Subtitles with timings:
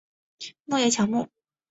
[0.65, 1.29] 落叶乔木。